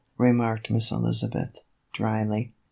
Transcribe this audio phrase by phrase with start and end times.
[0.27, 1.57] "remarked Miss Eliza beth,
[1.93, 2.53] dryly.